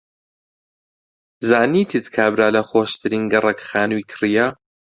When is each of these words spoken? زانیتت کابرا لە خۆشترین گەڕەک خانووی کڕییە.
زانیتت 1.49 2.05
کابرا 2.15 2.47
لە 2.55 2.61
خۆشترین 2.69 3.23
گەڕەک 3.31 3.59
خانووی 3.69 4.07
کڕییە. 4.11 4.47